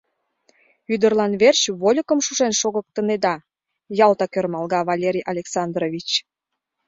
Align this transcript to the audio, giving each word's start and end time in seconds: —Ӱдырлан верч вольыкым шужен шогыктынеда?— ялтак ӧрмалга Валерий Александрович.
—Ӱдырлан 0.93 1.33
верч 1.41 1.61
вольыкым 1.81 2.19
шужен 2.25 2.53
шогыктынеда?— 2.61 3.35
ялтак 4.05 4.35
ӧрмалга 4.39 4.79
Валерий 4.89 5.27
Александрович. 5.33 6.09